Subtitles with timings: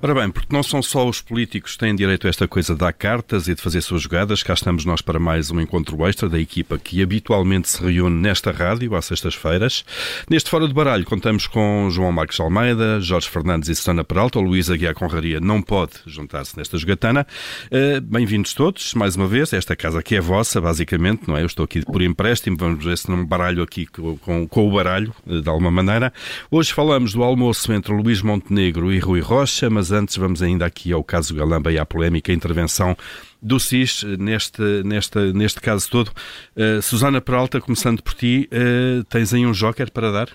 [0.00, 2.78] Ora bem, porque não são só os políticos que têm direito a esta coisa de
[2.78, 6.28] dar cartas e de fazer suas jogadas, cá estamos nós para mais um encontro extra
[6.28, 9.84] da equipa que habitualmente se reúne nesta rádio às sextas-feiras.
[10.30, 14.38] Neste Fora do Baralho contamos com João Marcos Almeida, Jorge Fernandes e Susana Peralta.
[14.38, 17.26] O Luís Aguiar Conraria não pode juntar-se nesta jogatana.
[17.64, 19.52] Uh, Bem-vindos todos, mais uma vez.
[19.52, 21.42] Esta casa aqui é vossa, basicamente, não é?
[21.42, 24.72] Eu estou aqui por empréstimo, vamos ver se não baralho aqui com, com, com o
[24.72, 26.12] baralho, eh, de alguma maneira.
[26.52, 30.92] Hoje falamos do almoço entre Luís Montenegro e Rui Rocha, mas antes vamos ainda aqui
[30.92, 32.96] ao caso Galamba e à polémica intervenção
[33.40, 36.10] do SIS neste, neste, neste caso todo.
[36.56, 40.28] Uh, Susana Peralta, começando por ti, uh, tens aí um joker para dar?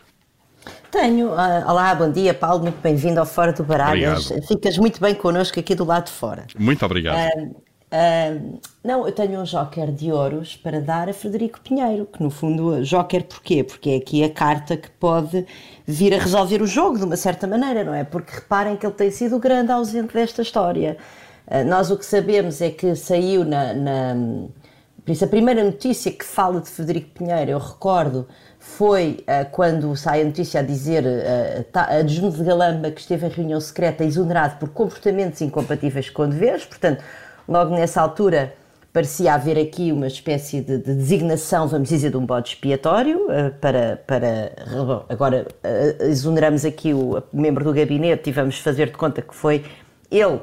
[0.92, 1.30] Tenho.
[1.30, 2.62] Uh, olá, bom dia, Paulo.
[2.62, 4.28] Muito bem-vindo ao Fora do Baralhas.
[4.28, 4.48] Obrigado.
[4.48, 6.46] Ficas muito bem connosco aqui do lado de fora.
[6.58, 7.18] Muito obrigado.
[7.94, 12.30] Uh, não, eu tenho um joker de ouros para dar a Frederico Pinheiro, que no
[12.32, 13.64] fundo, joker porquê?
[13.64, 15.46] Porque é aqui a carta que pode
[15.86, 18.04] vir a resolver o jogo de uma certa maneira, não é?
[18.04, 20.98] Porque reparem que ele tem sido o grande ausente desta história.
[21.48, 24.16] Uh, nós o que sabemos é que saiu na, na.
[25.06, 28.26] Por isso, a primeira notícia que fala de Frederico Pinheiro, eu recordo,
[28.58, 33.26] foi uh, quando sai a notícia a dizer uh, tá, adjunto de Galamba que esteve
[33.26, 37.04] em reunião secreta exonerado por comportamentos incompatíveis com deveres, portanto
[37.48, 38.54] Logo nessa altura
[38.94, 43.52] parecia haver aqui uma espécie de, de designação, vamos dizer, de um bode expiatório uh,
[43.60, 44.54] para, para
[45.10, 49.66] agora uh, exoneramos aqui o membro do gabinete e vamos fazer de conta que foi
[50.12, 50.40] ele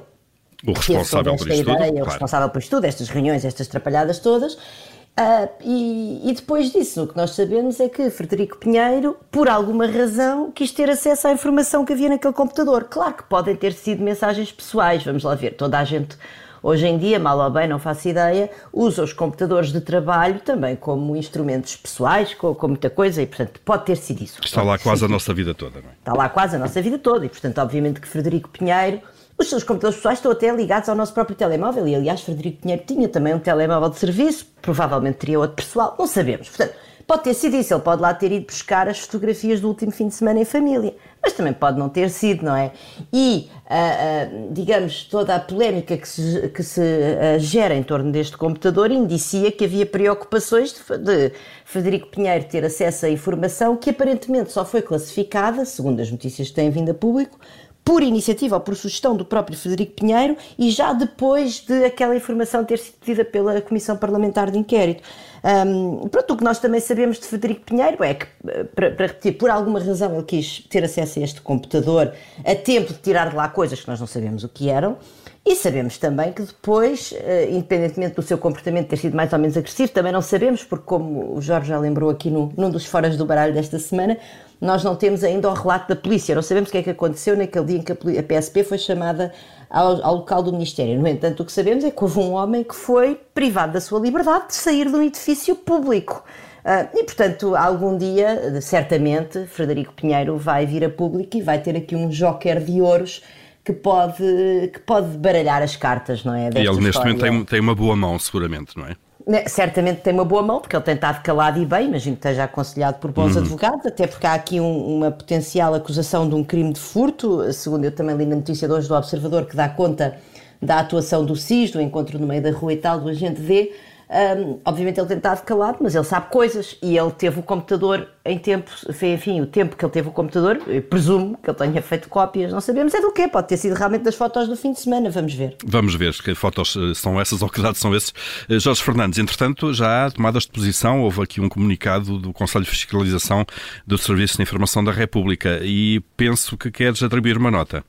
[0.67, 2.11] o responsável por isto ideia, tudo, o claro.
[2.11, 4.55] responsável por isto tudo, estas reuniões, estas trapalhadas todas.
[4.55, 9.87] Uh, e, e, depois disso, o que nós sabemos é que Frederico Pinheiro, por alguma
[9.87, 12.85] razão, quis ter acesso à informação que havia naquele computador.
[12.85, 16.17] Claro que podem ter sido mensagens pessoais, vamos lá ver, toda a gente
[16.63, 20.77] Hoje em dia, mal ou bem, não faço ideia, usa os computadores de trabalho também
[20.77, 24.41] como instrumentos pessoais, com, com muita coisa, e portanto pode ter sido isso.
[24.45, 25.93] Está lá quase a nossa vida toda, não é?
[25.99, 29.01] Está lá quase a nossa vida toda, e portanto, obviamente que Frederico Pinheiro.
[29.39, 32.83] Os seus computadores pessoais estão até ligados ao nosso próprio telemóvel e, aliás, Frederico Pinheiro
[32.87, 36.51] tinha também um telemóvel de serviço, provavelmente teria outro pessoal, não sabemos.
[36.51, 36.75] Portanto,
[37.07, 40.09] Pode ter sido isso, ele pode lá ter ido buscar as fotografias do último fim
[40.09, 42.73] de semana em família, mas também pode não ter sido, não é?
[43.13, 48.13] E, uh, uh, digamos, toda a polémica que se, que se uh, gera em torno
[48.13, 51.33] deste computador indicia que havia preocupações de, de
[51.65, 56.55] Frederico Pinheiro ter acesso à informação que aparentemente só foi classificada, segundo as notícias que
[56.55, 57.39] têm vindo a público,
[57.85, 62.65] por iniciativa ou por sugestão do próprio Frederico Pinheiro e já depois de aquela informação
[62.65, 65.03] ter sido pedida pela Comissão Parlamentar de Inquérito.
[65.43, 68.27] Um, pronto, o que nós também sabemos de Frederico Pinheiro é que,
[68.75, 72.13] para, para, repetir, por alguma razão ele quis ter acesso a este computador
[72.45, 74.99] a tempo de tirar de lá coisas que nós não sabemos o que eram.
[75.45, 77.15] E sabemos também que depois,
[77.51, 81.35] independentemente do seu comportamento ter sido mais ou menos agressivo, também não sabemos, porque como
[81.35, 84.19] o Jorge já lembrou aqui no, num dos foras do baralho desta semana,
[84.61, 87.37] nós não temos ainda o relato da polícia, não sabemos o que é que aconteceu
[87.37, 89.33] naquele dia em que a PSP foi chamada
[89.71, 91.01] ao, ao, local do Ministério.
[91.01, 93.99] No entanto, o que sabemos é que houve um homem que foi privado da sua
[93.99, 96.23] liberdade de sair de um edifício público.
[96.61, 101.75] Uh, e, portanto, algum dia, certamente, Frederico Pinheiro vai vir a público e vai ter
[101.75, 103.23] aqui um joker de ouros
[103.65, 106.51] que pode, que pode baralhar as cartas, não é?
[106.55, 108.97] E ele, neste momento, tem, tem uma boa mão, seguramente, não é?
[109.31, 112.27] Né, certamente tem uma boa mão, porque ele tem estado calado e bem, imagino que
[112.27, 113.43] esteja aconselhado por bons uhum.
[113.43, 117.85] advogados, até porque há aqui um, uma potencial acusação de um crime de furto, segundo
[117.85, 120.17] eu também li na notícia de hoje do Observador, que dá conta
[120.61, 123.71] da atuação do SIS, do encontro no meio da rua e tal, do agente D,
[124.11, 128.09] um, obviamente ele tem estado calado, mas ele sabe coisas e ele teve o computador
[128.25, 128.69] em tempo,
[129.03, 132.61] enfim, o tempo que ele teve o computador, presumo que ele tenha feito cópias, não
[132.61, 135.33] sabemos é do quê, pode ter sido realmente das fotos do fim de semana, vamos
[135.35, 135.57] ver.
[135.65, 138.13] Vamos ver que fotos eh, são essas ou que dados são esses.
[138.49, 142.65] Eh, Jorge Fernandes, entretanto, já há tomadas de posição, houve aqui um comunicado do Conselho
[142.65, 143.47] de Fiscalização
[143.87, 147.85] do Serviço de Informação da República e penso que queres atribuir uma nota.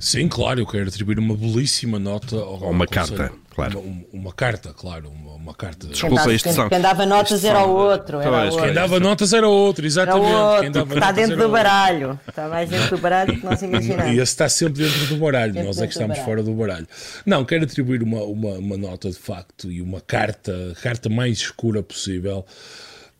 [0.00, 3.80] Sim, claro, eu quero atribuir uma belíssima nota ao Ou uma carta, claro.
[3.80, 5.88] Uma, uma, carta, claro, uma, uma carta.
[5.88, 6.68] Desculpa, isto são...
[6.68, 8.20] Quem dava notas era o outro.
[8.20, 8.62] Era outro.
[8.62, 10.26] Quem dava notas era outro, exatamente.
[10.26, 12.20] Era outro, quem dava está dentro do baralho.
[12.28, 14.12] Está mais dentro do baralho que nós imaginamos.
[14.12, 16.86] E esse está sempre dentro do baralho, dentro nós é que estamos fora do baralho.
[17.26, 21.38] Não, quero atribuir uma, uma, uma nota de facto e uma carta, a carta mais
[21.38, 22.46] escura possível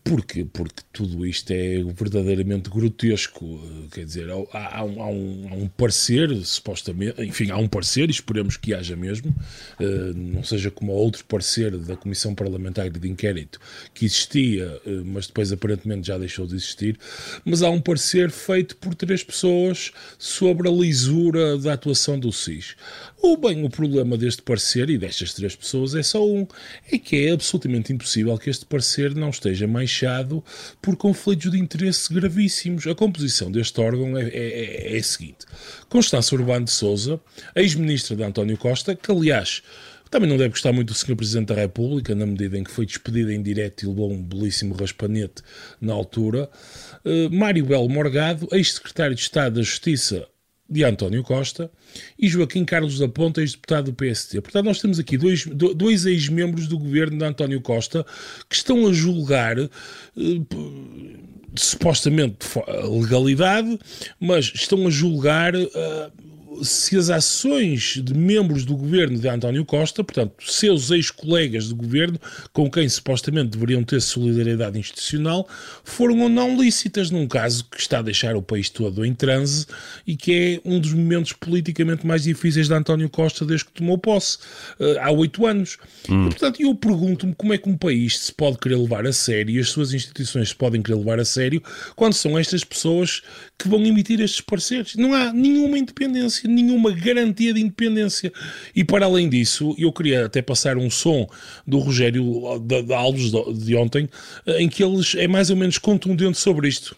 [0.08, 0.42] Porquê?
[0.50, 3.60] Porque tudo isto é verdadeiramente grotesco.
[3.92, 8.08] Quer dizer, há, há, um, há, um, há um, parecer, supostamente, enfim, há um parecer,
[8.08, 9.36] e esperemos que haja mesmo,
[9.78, 13.60] uh, não seja como outro parecer da Comissão Parlamentar de Inquérito
[13.92, 16.98] que existia, uh, mas depois aparentemente já deixou de existir.
[17.44, 22.76] Mas há um parecer feito por três pessoas sobre a lisura da atuação do SIS.
[23.20, 26.46] Ou bem, o problema deste parecer e destas três pessoas é só um:
[26.90, 30.44] é que é absolutamente impossível que este parecer não esteja mais manchado
[30.80, 32.86] por conflitos de interesse gravíssimos.
[32.86, 35.46] A composição deste órgão é, é, é a seguinte:
[35.88, 37.20] Constância Urbano de Souza,
[37.54, 39.62] ex-ministra de António Costa, que aliás
[40.10, 41.16] também não deve gostar muito do Sr.
[41.16, 44.74] Presidente da República, na medida em que foi despedido em direto e levou um belíssimo
[44.74, 45.42] raspanete
[45.80, 46.48] na altura.
[47.04, 50.26] Uh, Mário Belo Morgado, ex-secretário de Estado da Justiça
[50.68, 51.70] de António Costa
[52.18, 54.40] e Joaquim Carlos da Ponta, ex-deputado do PSD.
[54.40, 58.04] Portanto, nós temos aqui dois, dois ex-membros do governo de António Costa
[58.48, 59.68] que estão a julgar eh,
[61.54, 62.46] supostamente
[62.84, 63.78] legalidade,
[64.20, 66.10] mas estão a julgar eh,
[66.62, 72.18] se as ações de membros do governo de António Costa, portanto, seus ex-colegas do governo,
[72.52, 75.48] com quem supostamente deveriam ter solidariedade institucional,
[75.84, 79.66] foram ou não lícitas, num caso que está a deixar o país todo em transe
[80.06, 83.98] e que é um dos momentos politicamente mais difíceis de António Costa desde que tomou
[83.98, 84.38] posse,
[84.78, 85.78] uh, há oito anos.
[86.08, 86.26] Hum.
[86.26, 89.54] E, portanto, eu pergunto-me como é que um país se pode querer levar a sério
[89.54, 91.62] e as suas instituições se podem querer levar a sério
[91.94, 93.22] quando são estas pessoas
[93.58, 94.94] que vão emitir estes pareceres.
[94.94, 98.32] Não há nenhuma independência nenhuma garantia de independência.
[98.74, 101.28] E para além disso, eu queria até passar um som
[101.66, 104.08] do Rogério da Alves de ontem,
[104.46, 106.96] eh, em que ele é mais ou menos contundente sobre isto.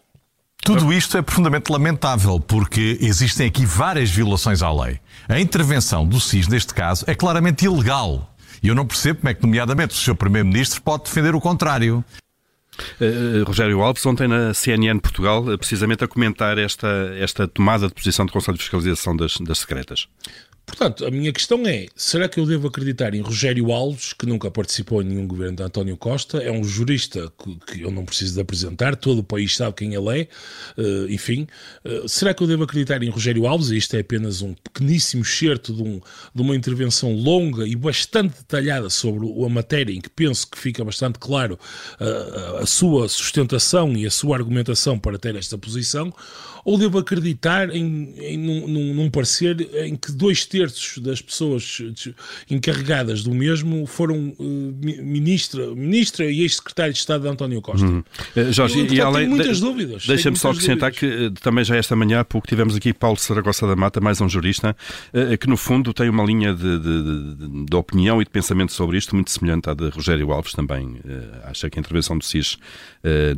[0.62, 5.00] Tudo isto é profundamente lamentável porque existem aqui várias violações à lei.
[5.26, 8.35] A intervenção do SIS, neste caso, é claramente ilegal.
[8.62, 10.14] E eu não percebo como é que, nomeadamente, o Sr.
[10.14, 12.05] Primeiro-Ministro pode defender o contrário.
[13.00, 16.88] Uh, Rogério Alves, ontem na CNN Portugal, precisamente a comentar esta,
[17.19, 20.09] esta tomada de posição do Conselho de Fiscalização das, das secretas.
[20.70, 24.50] Portanto, a minha questão é: será que eu devo acreditar em Rogério Alves, que nunca
[24.50, 28.34] participou em nenhum governo de António Costa, é um jurista que, que eu não preciso
[28.34, 30.28] de apresentar, todo o país sabe quem ele é,
[30.81, 31.49] uh, enfim.
[31.84, 33.70] Uh, será que eu devo acreditar em Rogério Alves?
[33.70, 36.00] E isto é apenas um pequeníssimo excerto de, um,
[36.34, 40.84] de uma intervenção longa e bastante detalhada sobre a matéria, em que penso que fica
[40.84, 41.58] bastante claro
[42.00, 46.14] uh, a sua sustentação e a sua argumentação para ter esta posição
[46.64, 51.83] ou devo acreditar em, em num, num, parecer em que dois terços das pessoas
[52.51, 57.87] encarregadas do mesmo foram uh, ministra, ministra e ex-secretário de Estado de António Costa?
[57.87, 58.05] Uhum.
[58.37, 60.07] Uh, Jorge, e, e além, tenho muitas de, dúvidas.
[60.07, 63.67] Deixa-me só acrescentar que uh, também já esta manhã há pouco tivemos aqui Paulo Saragossa
[63.67, 64.77] da Mata, mais um jurista,
[65.15, 68.73] uh, que no fundo tem uma linha de, de, de, de, opinião e de pensamento
[68.73, 71.01] sobre isto muito semelhante à de Rogério Alves também.
[71.45, 72.59] acha que a intervenção do SIS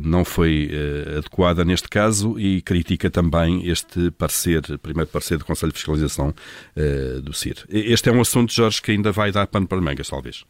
[0.01, 0.69] não foi
[1.17, 6.33] adequada neste caso e critica também este parecer, primeiro parecer do Conselho de Fiscalização
[7.03, 7.65] uh, do CIR.
[7.69, 10.43] Este é um assunto, Jorge, que ainda vai dar pano para mangas, talvez.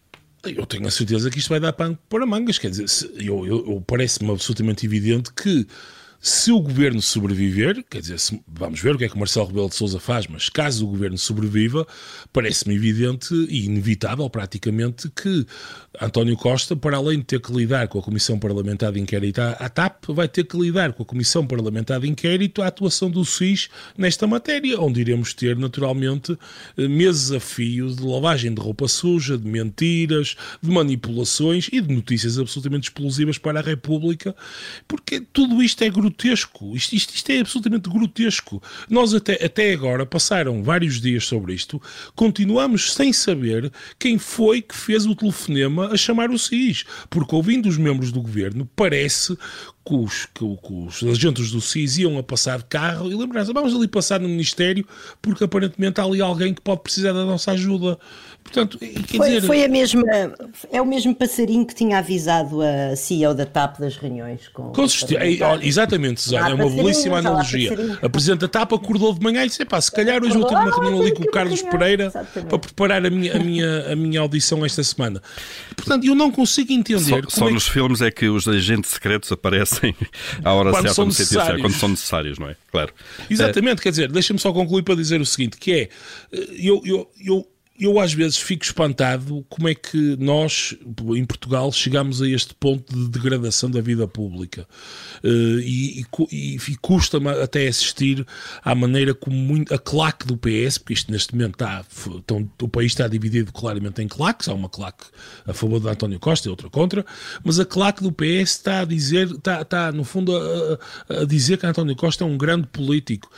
[0.43, 2.85] Eu tenho a certeza que isto vai dar pano para mangas, quer dizer,
[3.15, 5.65] eu, eu, eu parece-me absolutamente evidente que
[6.25, 9.45] se o governo sobreviver, quer dizer, se, vamos ver o que é que o Marcelo
[9.45, 11.85] Rebelo de Sousa faz, mas caso o governo sobreviva,
[12.31, 15.45] parece-me evidente e inevitável praticamente que
[15.99, 19.67] António Costa, para além de ter que lidar com a Comissão Parlamentar de Inquérito à,
[19.67, 23.67] TAP, vai ter que lidar com a Comissão Parlamentar de Inquérito à atuação do SIS
[23.97, 26.37] nesta matéria, onde iremos ter naturalmente
[26.77, 32.39] meses a fio de lavagem de roupa suja, de mentiras, de manipulações e de notícias
[32.39, 34.33] absolutamente explosivas para a República,
[34.87, 36.75] porque tudo isto é grotesco grotesco.
[36.75, 38.61] Isto, isto, isto, é absolutamente grotesco.
[38.89, 41.81] Nós até, até agora passaram vários dias sobre isto,
[42.15, 47.67] continuamos sem saber quem foi que fez o telefonema a chamar o SIS, porque ouvindo
[47.67, 49.37] os membros do governo, parece
[49.85, 53.51] que os, que, que os agentes do SIS iam a passar de carro e lembraram-se,
[53.51, 54.87] vamos ali passar no Ministério
[55.21, 57.97] porque aparentemente há ali alguém que pode precisar da nossa ajuda.
[58.43, 59.47] Portanto, quer foi, dizer...
[59.47, 60.03] foi a mesma,
[60.71, 64.71] é o mesmo passarinho que tinha avisado a CEO da TAP das reuniões com.
[64.71, 67.71] com é, exatamente, Zé, é uma belíssima analogia.
[68.01, 70.55] A Presidente da TAP acordou de manhã e disse: pá, se calhar hoje vou ter
[70.55, 72.49] uma reunião ali com o Carlos Pereira exatamente.
[72.49, 75.21] para preparar a minha, a, minha, a minha audição esta semana.
[75.75, 77.23] Portanto, eu não consigo entender.
[77.29, 79.72] Só, só é nos filmes é que os agentes secretos aparecem
[80.43, 82.55] à hora quando certa, no sítio certo, quando são necessários, não é?
[82.71, 82.93] Claro.
[83.29, 83.83] Exatamente, é...
[83.83, 85.89] quer dizer, deixa-me só concluir para dizer o seguinte: que é,
[86.31, 87.47] eh, eu, eu, eu
[87.79, 90.75] eu às vezes fico espantado como é que nós,
[91.15, 94.67] em Portugal, chegamos a este ponto de degradação da vida pública.
[95.23, 98.25] Uh, e, e, e custa-me até assistir
[98.63, 101.83] à maneira como muito, a claque do PS, porque isto neste momento está,
[102.15, 105.05] então, o país está dividido claramente em claques, há uma claque
[105.45, 107.03] a favor de António Costa e outra contra,
[107.43, 111.57] mas a claque do PS está a dizer, está, está no fundo a, a dizer
[111.57, 113.31] que António Costa é um grande político.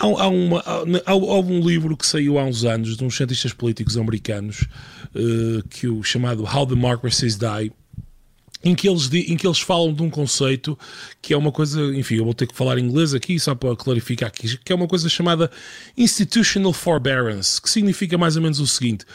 [0.00, 3.52] Há, há, uma, há, há, um livro que saiu há uns anos de uns cientistas
[3.52, 4.62] políticos americanos
[5.14, 7.70] uh, que o chamado How Democracies Die
[8.62, 10.78] em que, eles, em que eles falam de um conceito
[11.22, 14.28] que é uma coisa, enfim, eu vou ter que falar inglês aqui só para clarificar
[14.28, 15.50] aqui, que é uma coisa chamada
[15.96, 19.06] Institutional Forbearance, que significa mais ou menos o seguinte: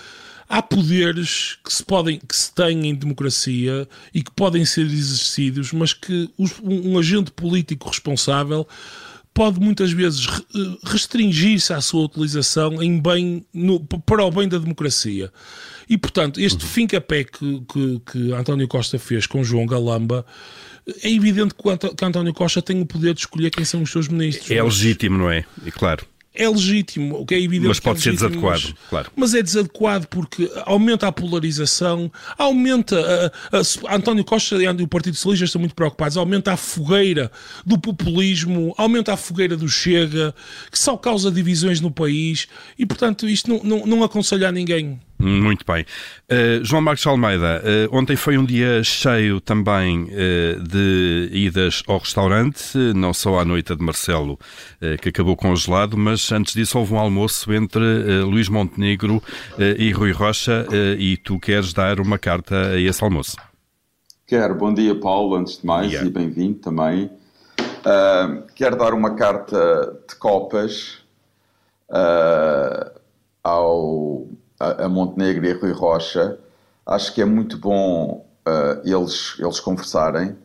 [0.49, 5.71] há poderes que se podem que se têm em democracia e que podem ser exercidos,
[5.71, 8.67] mas que os, um agente político responsável
[9.35, 10.25] pode muitas vezes
[10.85, 15.31] restringir-se à sua utilização em bem, no, para o bem da democracia.
[15.87, 16.69] E, portanto, este uhum.
[16.69, 20.25] fim pé que, que, que António Costa fez com João Galamba
[21.03, 24.49] é evidente que António Costa tem o poder de escolher quem são os seus ministros.
[24.49, 25.43] É legítimo, não é?
[25.65, 27.67] E claro é legítimo, o que é evidente.
[27.67, 29.11] Mas pode é ser desadequado, claro.
[29.15, 33.31] Mas é desadequado porque aumenta a polarização, aumenta.
[33.51, 37.31] A, a, António Costa e o Partido Socialista estão muito preocupados, aumenta a fogueira
[37.65, 40.35] do populismo, aumenta a fogueira do Chega,
[40.71, 44.99] que só causa divisões no país e, portanto, isto não, não, não aconselha a ninguém.
[45.17, 45.85] Muito bem.
[46.29, 51.99] Uh, João Marcos Almeida, uh, ontem foi um dia cheio também uh, de idas ao
[51.99, 54.37] restaurante, não só à noite de Marcelo,
[55.01, 57.79] que acabou congelado, mas antes disso houve um almoço entre
[58.23, 59.21] Luís Montenegro
[59.77, 60.67] e Rui Rocha
[60.97, 63.35] e tu queres dar uma carta a esse almoço.
[64.27, 64.55] Quero.
[64.55, 66.07] Bom dia, Paulo, antes de mais, yeah.
[66.07, 67.09] e bem-vindo também.
[68.55, 70.99] quero dar uma carta de copas
[73.43, 74.27] ao
[74.71, 76.37] a, Montenegro e a Rui Rocha.
[76.85, 80.35] Acho que é muito bom uh, eles, eles conversarem.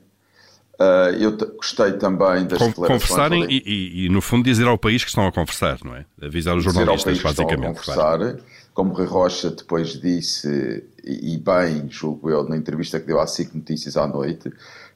[0.81, 5.05] Uh, eu gostei também das Con Conversarem e, e, e, no fundo, dizer ao país
[5.05, 6.07] que estão a conversar, não é?
[6.23, 7.79] Avisar os jornalistas, basicamente.
[7.79, 8.39] Estão a conversar, claro.
[8.73, 13.27] como Rui Rocha depois disse, e, e bem, julgo eu, na entrevista que deu à
[13.27, 14.51] SIC Notícias à noite,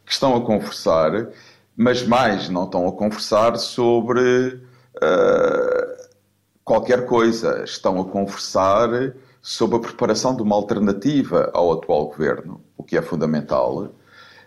[0.07, 1.28] que estão a conversar,
[1.76, 4.59] mas mais não estão a conversar sobre.
[4.97, 5.74] Uh,
[6.64, 7.62] qualquer coisa.
[7.64, 13.02] Estão a conversar sobre a preparação de uma alternativa ao atual governo, o que é
[13.02, 13.90] fundamental.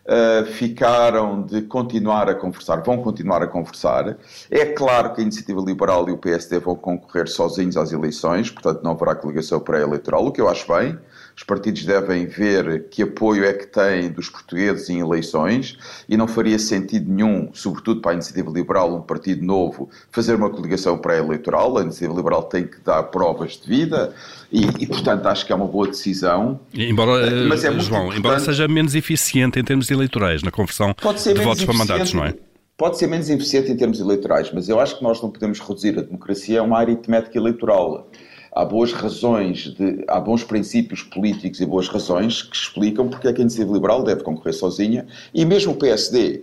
[0.08, 4.18] Uh, ficaram de continuar a conversar, vão continuar a conversar.
[4.50, 8.82] É claro que a Iniciativa Liberal e o PSD vão concorrer sozinhos às eleições, portanto
[8.82, 10.98] não haverá coligação pré-eleitoral, o que eu acho bem.
[11.38, 15.78] Os partidos devem ver que apoio é que têm dos portugueses em eleições
[16.10, 20.50] e não faria sentido nenhum, sobretudo para a Iniciativa Liberal, um partido novo, fazer uma
[20.50, 21.78] coligação pré-eleitoral.
[21.78, 24.16] A Iniciativa Liberal tem que dar provas de vida
[24.52, 26.60] e, e portanto, acho que é uma boa decisão.
[26.74, 31.42] Embora, eh, Mas é João, embora seja menos eficiente em termos eleitorais, na conversão de
[31.44, 32.34] votos para mandatos, não é?
[32.76, 36.00] Pode ser menos eficiente em termos eleitorais, mas eu acho que nós não podemos reduzir
[36.00, 38.10] a democracia a uma aritmética eleitoral
[38.58, 43.34] há boas razões, de, há bons princípios políticos e boas razões que explicam porque é
[43.34, 46.42] que a iniciativa liberal deve concorrer sozinha e mesmo o PSD.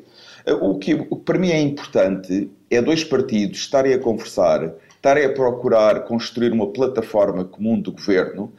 [0.61, 5.25] O que, o que para mim é importante é dois partidos estarem a conversar, estarem
[5.25, 8.53] a procurar construir uma plataforma comum do governo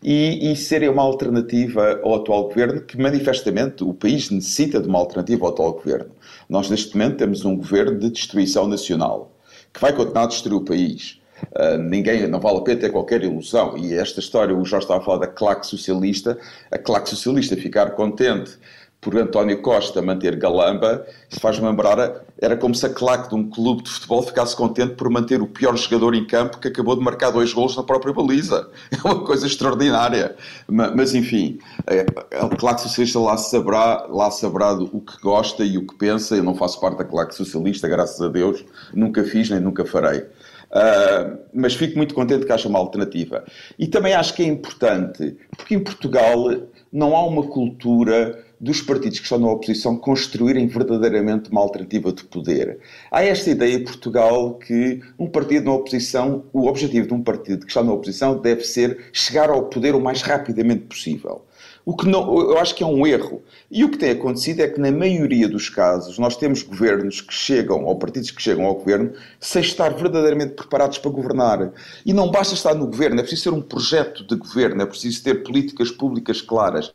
[0.00, 4.98] e, e serem uma alternativa ao atual governo, que manifestamente o país necessita de uma
[4.98, 6.10] alternativa ao atual governo.
[6.48, 9.32] Nós, neste momento, temos um governo de destruição nacional,
[9.72, 11.19] que vai continuar a destruir o país.
[11.56, 13.76] Uh, ninguém, não vale a pena ter qualquer ilusão.
[13.76, 16.38] E esta história, o Jorge estava a falar da claque socialista,
[16.70, 18.58] a claque socialista ficar contente
[19.00, 23.48] por António Costa manter Galamba, isso faz-me lembrar, era como se a claque de um
[23.48, 27.02] clube de futebol ficasse contente por manter o pior jogador em campo que acabou de
[27.02, 28.68] marcar dois gols na própria baliza.
[29.02, 30.36] É uma coisa extraordinária.
[30.68, 35.94] Mas, enfim, a claque socialista lá saberá, lá saberá o que gosta e o que
[35.94, 36.36] pensa.
[36.36, 40.26] Eu não faço parte da claque socialista, graças a Deus, nunca fiz nem nunca farei.
[40.70, 43.44] Uh, mas fico muito contente que haja uma alternativa.
[43.78, 46.44] E também acho que é importante, porque em Portugal
[46.92, 52.22] não há uma cultura dos partidos que estão na oposição construírem verdadeiramente uma alternativa de
[52.24, 52.78] poder.
[53.10, 57.60] Há esta ideia em Portugal que um partido na oposição, o objetivo de um partido
[57.60, 61.42] que está na oposição deve ser chegar ao poder o mais rapidamente possível.
[61.84, 63.42] O que não, eu acho que é um erro.
[63.70, 67.32] E o que tem acontecido é que, na maioria dos casos, nós temos governos que
[67.32, 71.72] chegam, ou partidos que chegam ao governo, sem estar verdadeiramente preparados para governar.
[72.04, 75.22] E não basta estar no governo, é preciso ter um projeto de governo, é preciso
[75.22, 76.92] ter políticas públicas claras.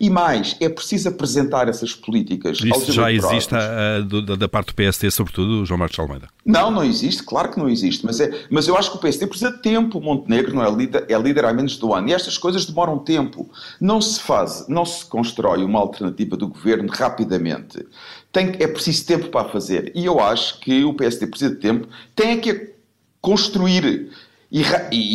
[0.00, 4.74] E mais, é preciso apresentar essas políticas Isso já existe a, a, da parte do
[4.74, 6.28] PSD, sobretudo, João Marcos Almeida?
[6.44, 9.26] Não, não existe, claro que não existe, mas, é, mas eu acho que o PSD
[9.26, 9.98] precisa de tempo.
[9.98, 12.98] O Montenegro não é líder, é líder há menos do ano e estas coisas demoram
[12.98, 13.48] tempo.
[13.80, 17.84] Não se faz, não se constrói uma alternativa do governo rapidamente.
[18.32, 19.92] Tem, é preciso tempo para fazer.
[19.94, 22.72] E eu acho que o PSD precisa de tempo, tem que
[23.20, 24.10] construir
[24.50, 24.62] e,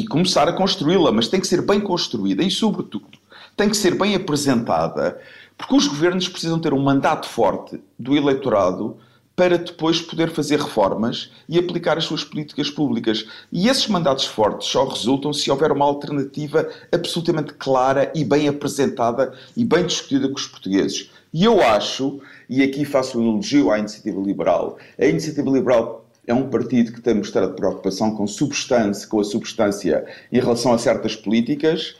[0.01, 3.07] e começar a construí-la, mas tem que ser bem construída e, sobretudo,
[3.55, 5.19] tem que ser bem apresentada,
[5.57, 8.97] porque os governos precisam ter um mandato forte do eleitorado
[9.35, 13.25] para depois poder fazer reformas e aplicar as suas políticas públicas.
[13.51, 19.33] E esses mandatos fortes só resultam se houver uma alternativa absolutamente clara e bem apresentada
[19.57, 21.09] e bem discutida com os portugueses.
[21.33, 26.33] E eu acho, e aqui faço um elogio à Iniciativa Liberal, a Iniciativa Liberal é
[26.33, 31.15] um partido que tem mostrado preocupação com substância, com a substância em relação a certas
[31.15, 31.95] políticas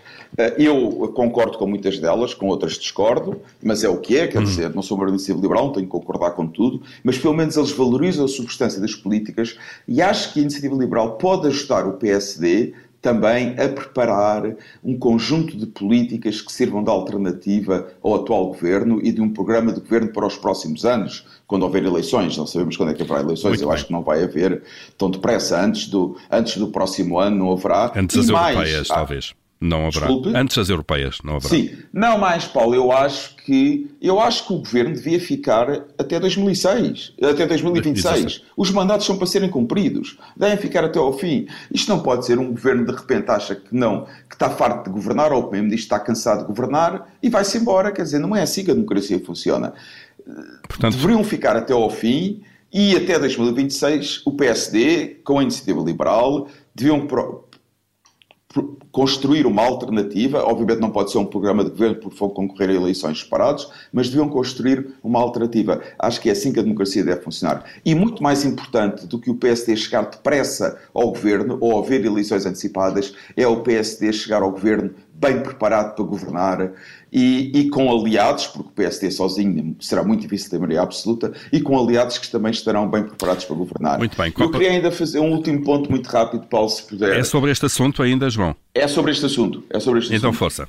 [0.57, 4.43] eu concordo com muitas delas, com outras discordo, mas é o que é, quer hum.
[4.43, 7.55] dizer, não sou uma iniciativa liberal, não tenho que concordar com tudo, mas pelo menos
[7.55, 11.93] eles valorizam a substância das políticas e acho que a iniciativa liberal pode ajudar o
[11.93, 12.73] PSD
[13.03, 19.11] também a preparar um conjunto de políticas que sirvam de alternativa ao atual governo e
[19.11, 22.37] de um programa de governo para os próximos anos, quando houver eleições.
[22.37, 23.75] Não sabemos quando é que haverá eleições, Muito eu bem.
[23.75, 24.63] acho que não vai haver
[24.97, 25.61] tão depressa.
[25.61, 27.91] Antes do, antes do próximo ano não haverá.
[27.93, 29.33] Antes das europeias, talvez.
[29.63, 30.08] Não haverá.
[30.08, 30.36] Desculpe?
[30.36, 31.50] Antes das europeias, não haverá.
[31.50, 31.72] Sim.
[31.93, 37.13] Não mais, Paulo, eu acho que eu acho que o governo devia ficar até 2006,
[37.24, 38.43] até 2026.
[38.58, 40.17] Os mandatos são para serem cumpridos.
[40.36, 41.48] Devem ficar até ao fim.
[41.72, 44.89] Isto não pode ser um governo de repente acha que não, que está farto de
[44.89, 47.89] governar, ou que está cansado de governar e vai-se embora.
[47.93, 49.74] Quer dizer, não é assim que a democracia funciona.
[50.67, 52.41] Portanto, Deveriam ficar até ao fim
[52.72, 57.08] e até 2026 o PSD, com a iniciativa liberal, deviam
[58.93, 62.73] construir uma alternativa, obviamente não pode ser um programa de governo porque vão concorrer a
[62.73, 65.81] eleições separadas, mas deviam construir uma alternativa.
[65.97, 67.65] Acho que é assim que a democracia deve funcionar.
[67.83, 72.45] E muito mais importante do que o PSD chegar depressa ao governo ou haver eleições
[72.45, 74.91] antecipadas, é o PSD chegar ao governo
[75.23, 76.71] bem preparado para governar
[77.12, 81.62] e, e, com aliados, porque o PSD sozinho será muito difícil ter maioria absoluta, e
[81.62, 84.00] com aliados que também estarão bem preparados para governar.
[84.00, 84.33] Muito bem.
[84.38, 87.17] Eu queria ainda fazer um último ponto muito rápido, Paulo, se puder.
[87.19, 88.55] É sobre este assunto ainda, João?
[88.73, 89.63] É sobre este assunto.
[89.69, 90.39] É sobre este então, assunto.
[90.39, 90.67] força.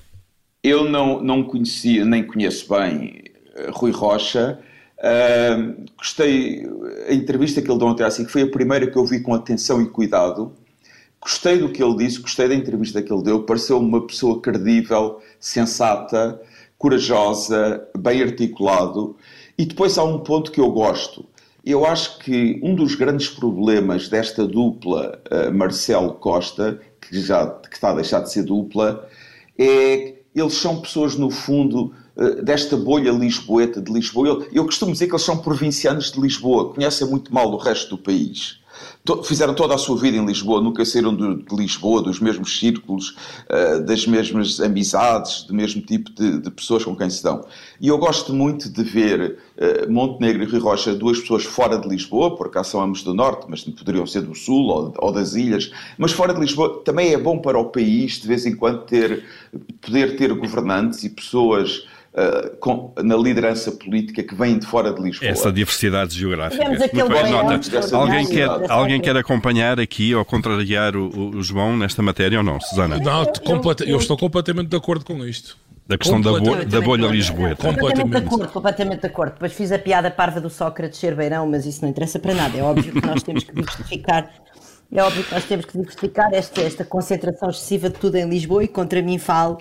[0.63, 3.23] Eu não, não conhecia, nem conheço bem
[3.57, 4.59] uh, Rui Rocha.
[4.99, 6.67] Uh, gostei,
[7.09, 9.35] a entrevista que ele deu ontem assim, que foi a primeira que eu vi com
[9.35, 10.53] atenção e cuidado.
[11.21, 15.21] Gostei do que ele disse, gostei da entrevista que ele deu, pareceu uma pessoa credível,
[15.41, 16.41] sensata,
[16.77, 19.17] corajosa, bem articulado.
[19.57, 21.25] E depois há um ponto que eu gosto.
[21.65, 26.79] Eu acho que um dos grandes problemas desta dupla uh, Marcelo Costa,
[27.09, 29.09] que já que está a deixar de ser dupla,
[29.59, 34.27] é eles são pessoas, no fundo, uh, desta bolha lisboeta de Lisboa.
[34.27, 37.97] Eu, eu costumo dizer que eles são provincianos de Lisboa, conhecem muito mal o resto
[37.97, 38.64] do país
[39.25, 43.17] fizeram toda a sua vida em Lisboa, nunca saíram de, Lisboa, dos mesmos círculos,
[43.51, 47.45] uh, das mesmas amizades, do mesmo tipo de, de, pessoas com quem se dão.
[47.81, 51.89] E eu gosto muito de ver uh, Montenegro e Rio Rocha, duas pessoas fora de
[51.89, 55.35] Lisboa, por acaso são ambos do Norte, mas poderiam ser do Sul ou, ou, das
[55.35, 58.83] Ilhas, mas fora de Lisboa também é bom para o país, de vez em quando,
[58.85, 59.25] ter,
[59.81, 65.03] poder ter governantes e pessoas uh, com, na liderança política que vêm de fora de
[65.03, 65.31] Lisboa.
[65.31, 66.65] Essa diversidade geográfica.
[66.69, 67.97] Muito bem, nota.
[67.97, 72.61] Alguém quer, alguém quer acompanhar aqui ou contrariar o, o, João nesta matéria ou não,
[72.61, 72.99] Susana?
[72.99, 73.25] Não,
[73.87, 75.57] eu estou completamente de acordo com isto.
[75.87, 77.57] Da questão da, bolha, da bolha lisboeta.
[77.57, 79.33] Completamente de acordo, completamente de acordo.
[79.35, 82.57] Depois fiz a piada parva do Sócrates ser beirão, mas isso não interessa para nada.
[82.57, 84.31] É óbvio que nós temos que justificar
[84.93, 88.63] é óbvio que nós temos que justificar esta, esta concentração excessiva de tudo em Lisboa
[88.63, 89.59] e contra mim falo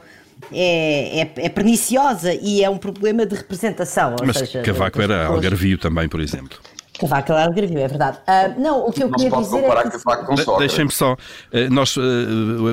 [0.52, 4.16] é, é, é, perniciosa e é um problema de representação.
[4.26, 6.58] Mas seja, Cavaco era algarvio também, por exemplo.
[7.00, 8.18] Cavaco era algarvio, é verdade.
[8.20, 10.58] Uh, não, o que eu não queria dizer é que...
[10.60, 11.18] Deixem-me só,
[11.52, 12.02] eh, nós, uh,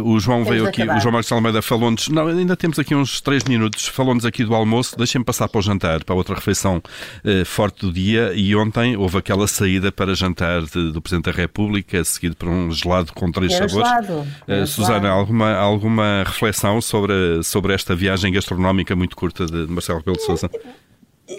[0.04, 0.98] o João veio aqui, acabar.
[0.98, 4.54] o João Marcos Almeida falou-nos, não, ainda temos aqui uns 3 minutos, falou-nos aqui do
[4.54, 8.94] almoço, deixem-me passar para o jantar, para outra refeição uh, forte do dia, e ontem
[8.96, 13.33] houve aquela saída para jantar de, do Presidente da República, seguido por um gelado com
[13.33, 14.06] três Era sabores.
[14.06, 14.26] Gelado.
[14.46, 20.18] Uh, Susana, alguma, alguma reflexão sobre, sobre esta viagem gastronómica muito curta de Marcelo Rebelo
[20.18, 20.50] de Sousa?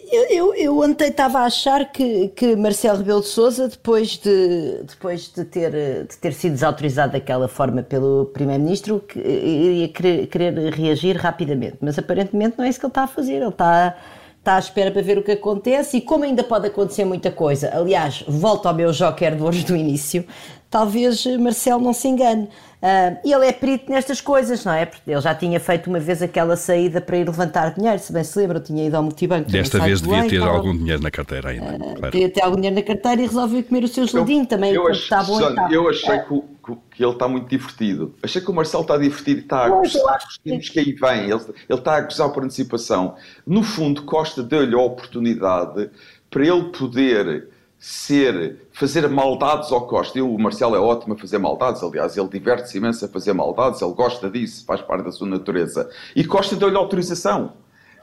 [0.09, 4.83] Eu, eu, eu ontem estava a achar que, que Marcelo Rebelo de Sousa, depois de,
[4.83, 5.71] depois de, ter,
[6.07, 11.75] de ter sido desautorizado daquela forma pelo Primeiro-Ministro, iria querer, querer, reagir rapidamente.
[11.81, 13.33] Mas aparentemente não é isso que ele está a fazer.
[13.33, 13.97] Ele está,
[14.39, 17.69] está à espera para ver o que acontece e como ainda pode acontecer muita coisa.
[17.75, 20.25] Aliás, volto ao meu joker de hoje do início.
[20.71, 22.47] Talvez Marcelo não se engane.
[22.81, 24.87] Uh, e ele é perito nestas coisas, não é?
[24.87, 28.23] Porque ele já tinha feito uma vez aquela saída para ir levantar dinheiro, se bem
[28.23, 29.51] se lembra, tinha ido ao multibanco.
[29.51, 31.75] Desta vez devia ter algum dinheiro na carteira ainda.
[31.75, 32.11] Uh, claro.
[32.11, 34.73] Devia ter algum dinheiro na carteira e resolveu comer o seu geladinho também.
[34.73, 38.15] Eu, está bom eu achei que, que, que, ele está muito divertido.
[38.23, 40.19] Achei que o Marcelo está divertido e está a gozar.
[40.43, 41.29] Temos que aí vem.
[41.29, 43.15] Ele, ele está a gozar por antecipação.
[43.45, 45.91] No fundo, Costa deu-lhe a oportunidade
[46.31, 47.50] para ele poder
[47.81, 50.19] ser, fazer maldades ao Costa.
[50.19, 53.81] Eu, o Marcelo é ótimo a fazer maldades, aliás, ele diverte-se imenso a fazer maldades,
[53.81, 55.89] ele gosta disso, faz parte da sua natureza.
[56.15, 57.53] E Costa deu-lhe autorização.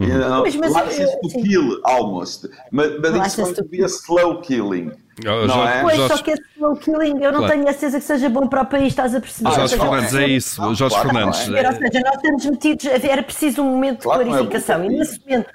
[0.00, 0.42] Uhum.
[0.42, 2.48] Mas, mas, license to kill, almost.
[2.70, 4.92] Mas, mas isso devia slow killing.
[5.24, 5.82] Oh, não Jorge, é?
[5.82, 6.16] Pois, Jorge...
[6.16, 7.52] só que esse slow killing eu não claro.
[7.52, 9.48] tenho a certeza que seja bom para o país, estás a perceber?
[9.48, 10.60] Ah, Jorge Fernandes, é isso.
[10.60, 11.40] Não, Jorge claro, Fernandes.
[11.48, 11.66] É.
[11.66, 14.82] Ou seja, nós temos metidos, era preciso um momento de claro, clarificação.
[14.82, 15.50] É e nesse momento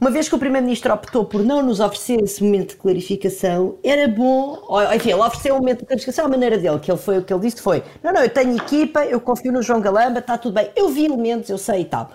[0.00, 4.06] uma vez que o Primeiro-Ministro optou por não nos oferecer esse momento de clarificação, era
[4.06, 4.62] bom,
[4.94, 7.32] enfim, ele ofereceu um momento de clarificação à maneira dele, que ele foi o que
[7.32, 10.54] ele disse foi, não, não, eu tenho equipa, eu confio no João Galamba, está tudo
[10.54, 12.10] bem, eu vi elementos, eu sei e tal.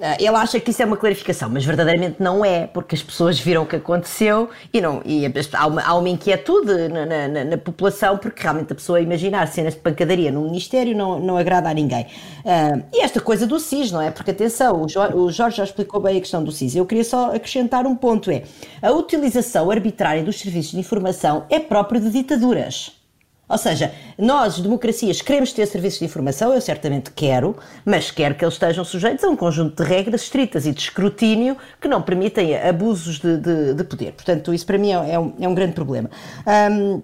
[0.00, 3.38] Ah, ele acha que isso é uma clarificação, mas verdadeiramente não é, porque as pessoas
[3.38, 7.58] viram o que aconteceu e, não, e há, uma, há uma inquietude na, na, na,
[7.58, 11.74] população, porque realmente a pessoa imaginar cenas de pancadaria no Ministério não, não agrada a
[11.74, 12.06] ninguém.
[12.42, 14.10] Uh, e esta coisa do SIS, não é?
[14.10, 16.74] Porque atenção, o Jorge, o Jorge já explicou bem a questão do SIS.
[16.74, 18.44] Eu queria só acrescentar um ponto: é
[18.80, 23.01] a utilização arbitrária dos serviços de informação é próprio de ditaduras.
[23.52, 28.42] Ou seja, nós, democracias, queremos ter serviços de informação, eu certamente quero, mas quero que
[28.42, 32.56] eles estejam sujeitos a um conjunto de regras estritas e de escrutínio que não permitem
[32.56, 34.12] abusos de, de, de poder.
[34.12, 36.08] Portanto, isso para mim é, é, um, é um, grande problema.
[36.46, 37.02] Um,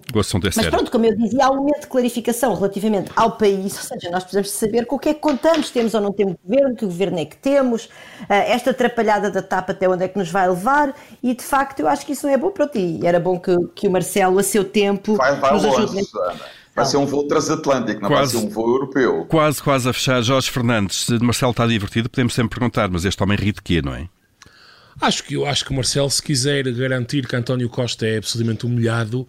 [0.57, 4.11] mas pronto, como eu dizia, há um momento de clarificação relativamente ao país, ou seja,
[4.11, 6.87] nós precisamos saber com o que é que contamos, temos ou não temos governo, que
[6.87, 10.49] governo é que temos, uh, esta atrapalhada da TAP até onde é que nos vai
[10.49, 13.01] levar, e de facto eu acho que isso não é bom para ti.
[13.03, 16.09] Era bom que, que o Marcelo, a seu tempo, vai, vai nos ajude.
[16.79, 19.27] Vai ser um voo transatlântico, não quase, vai ser um voo europeu.
[19.29, 20.23] Quase, quase a fechar.
[20.23, 23.83] Jorge Fernandes, de Marcelo está divertido, podemos sempre perguntar, mas este homem ri de quê,
[23.83, 24.09] não é?
[25.01, 28.67] Acho que, eu acho que o Marcelo, se quiser garantir que António Costa é absolutamente
[28.67, 29.27] humilhado,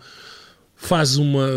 [0.76, 1.48] faz uma.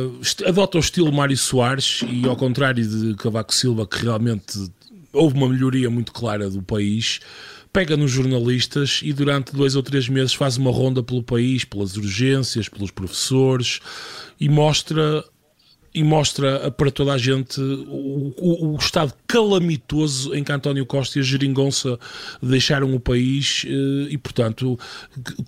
[0.47, 4.71] adota o estilo Mário Soares e, ao contrário de Cavaco Silva, que realmente
[5.13, 7.21] houve uma melhoria muito clara do país,
[7.73, 11.97] pega nos jornalistas e durante dois ou três meses faz uma ronda pelo país, pelas
[11.97, 13.81] urgências, pelos professores
[14.39, 15.25] e mostra
[15.95, 21.19] e mostra para toda a gente o, o, o, estado calamitoso em que António Costa
[21.19, 21.99] e a Geringonça
[22.43, 24.79] deixaram o país eh, e, portanto,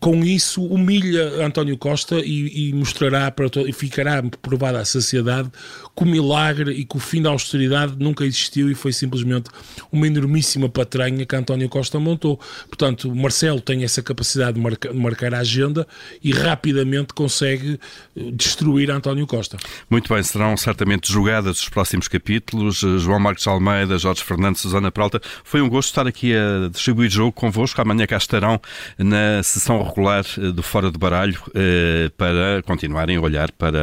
[0.01, 5.51] com isso humilha António Costa e, e mostrará para e ficará provada à sociedade
[5.97, 9.49] que o milagre e que o fim da austeridade nunca existiu e foi simplesmente
[9.93, 12.39] uma enormíssima patranha que António Costa montou.
[12.67, 15.87] Portanto, Marcelo tem essa capacidade de marcar, de marcar a agenda
[16.23, 17.79] e rapidamente consegue
[18.17, 19.57] eh, destruir António Costa.
[19.89, 22.79] Muito bem, serão certamente julgadas os próximos capítulos.
[22.79, 27.31] João Marcos Almeida, Jorge Fernandes, Susana Peralta, foi um gosto estar aqui a distribuir jogo
[27.31, 27.81] convosco.
[27.81, 28.61] Amanhã cá estarão
[28.99, 33.79] na sessão regular eh, do Fora do Baralho eh, para continuarem a olhar para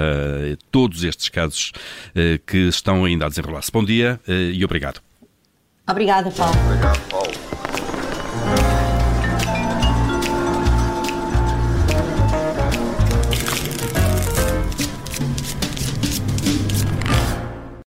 [0.69, 1.71] todos estes casos
[2.45, 3.71] que estão ainda a desenrolar-se.
[3.71, 5.01] Bom dia e obrigado.
[5.87, 6.55] Obrigada, Paulo.
[6.65, 7.20] Obrigado.